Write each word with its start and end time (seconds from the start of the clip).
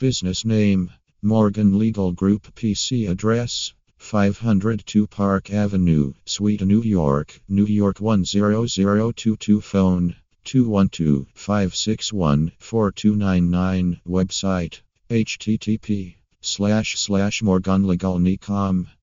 Business 0.00 0.46
name 0.46 0.90
Morgan 1.20 1.78
Legal 1.78 2.10
Group 2.12 2.54
PC 2.54 3.10
address 3.10 3.74
502 3.98 5.06
Park 5.06 5.50
Avenue, 5.50 6.14
Suite 6.24 6.62
New 6.62 6.80
York, 6.82 7.38
New 7.50 7.66
York 7.66 7.98
10022 7.98 9.60
phone 9.60 10.16
212 10.44 11.26
561 11.34 12.52
4299 12.58 14.00
website 14.08 14.80
http 15.10 16.14
slash 16.40 16.98
slash 16.98 17.42
morganlegal.com 17.42 18.88